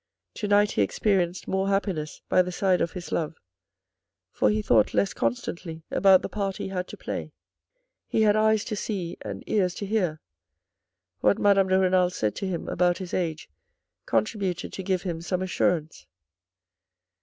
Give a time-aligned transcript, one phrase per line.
[0.33, 3.35] To night he experienced more happiness by the side of his love,
[4.31, 7.33] for he thought less constantly about the part he had to play.
[8.07, 10.19] He had eyes to see, and ears to hear.
[11.19, 13.47] What Madame de Renal said to him about his age
[14.07, 16.07] contributed to give him some assurance.